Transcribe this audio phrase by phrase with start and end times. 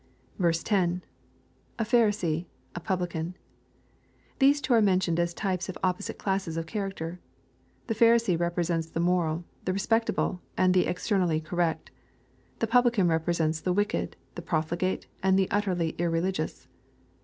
[0.51, 1.03] 10.—
[1.77, 3.35] [A Pharisee...a publican.]
[4.39, 7.19] These two are mentioned as types of opposite classes of character.
[7.85, 11.91] The Pharisee represents the mor^, the respectable, and the externally correct.
[12.57, 16.67] The pubhcan represents the wicked, the^X)fligate, and the utterly irreligious.